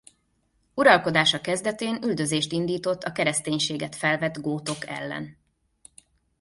Uralkodása 0.73 1.41
kezdetén 1.41 2.03
üldözést 2.03 2.51
indított 2.51 3.03
a 3.03 3.11
kereszténységet 3.11 3.95
felvett 3.95 4.37
gótok 4.41 4.87
ellen. 4.87 5.37